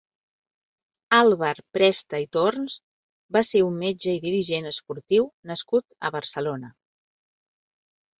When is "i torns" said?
2.23-2.77